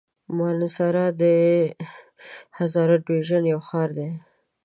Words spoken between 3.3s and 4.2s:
يو ښار دی.